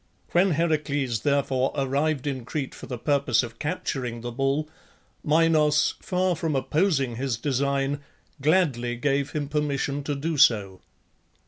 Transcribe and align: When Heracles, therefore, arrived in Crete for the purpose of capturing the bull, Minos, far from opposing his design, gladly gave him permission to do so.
When 0.31 0.49
Heracles, 0.53 1.19
therefore, 1.19 1.73
arrived 1.75 2.25
in 2.25 2.43
Crete 2.43 2.73
for 2.73 2.87
the 2.87 2.97
purpose 2.97 3.43
of 3.43 3.59
capturing 3.59 4.21
the 4.21 4.31
bull, 4.31 4.67
Minos, 5.23 5.93
far 6.01 6.35
from 6.35 6.55
opposing 6.55 7.17
his 7.17 7.37
design, 7.37 7.99
gladly 8.41 8.95
gave 8.95 9.33
him 9.33 9.47
permission 9.47 10.01
to 10.05 10.15
do 10.15 10.37
so. 10.37 10.81